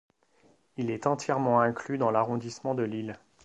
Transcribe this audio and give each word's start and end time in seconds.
Il 0.77 0.89
est 0.89 1.05
entièrement 1.05 1.59
inclus 1.61 1.99
dans 1.99 2.09
l'arrondissement 2.09 2.73
de 2.73 2.81
Lille. 2.81 3.19